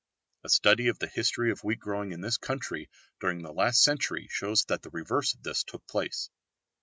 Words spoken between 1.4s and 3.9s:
of wheat growing in this country during the last